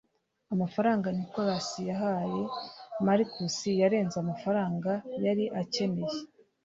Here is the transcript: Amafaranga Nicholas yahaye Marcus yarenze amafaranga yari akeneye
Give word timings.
Amafaranga 0.53 1.07
Nicholas 1.17 1.67
yahaye 1.89 2.41
Marcus 3.05 3.57
yarenze 3.81 4.15
amafaranga 4.23 4.91
yari 5.25 5.45
akeneye 5.61 6.17